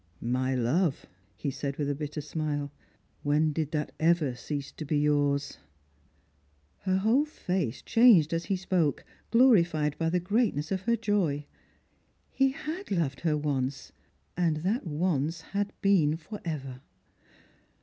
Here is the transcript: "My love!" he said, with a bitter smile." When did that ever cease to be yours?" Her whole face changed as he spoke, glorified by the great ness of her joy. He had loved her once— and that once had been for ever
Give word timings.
"My 0.19 0.55
love!" 0.55 1.05
he 1.43 1.51
said, 1.51 1.77
with 1.77 1.87
a 1.87 1.93
bitter 1.93 2.21
smile." 2.21 2.71
When 3.21 3.53
did 3.53 3.69
that 3.69 3.91
ever 3.99 4.33
cease 4.33 4.71
to 4.71 4.83
be 4.83 4.97
yours?" 4.97 5.59
Her 6.85 6.97
whole 6.97 7.23
face 7.25 7.83
changed 7.83 8.33
as 8.33 8.45
he 8.45 8.55
spoke, 8.55 9.05
glorified 9.29 9.95
by 9.99 10.09
the 10.09 10.19
great 10.19 10.55
ness 10.55 10.71
of 10.71 10.81
her 10.89 10.95
joy. 10.95 11.45
He 12.31 12.49
had 12.49 12.89
loved 12.89 13.19
her 13.19 13.37
once— 13.37 13.91
and 14.35 14.57
that 14.63 14.87
once 14.87 15.41
had 15.41 15.71
been 15.83 16.17
for 16.17 16.41
ever 16.43 16.81